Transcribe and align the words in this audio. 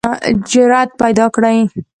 جرئت 0.51 0.89
پیداکړئ 1.01 1.57